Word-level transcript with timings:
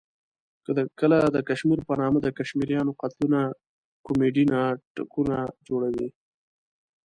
کله 0.99 1.19
د 1.35 1.37
کشمیر 1.49 1.79
په 1.87 1.93
نامه 2.01 2.19
د 2.21 2.27
کشمیریانو 2.37 2.97
قتلونه 3.01 3.39
کومیډي 4.05 4.43
ناټکونه 4.53 5.37
جوړوي. 5.67 6.09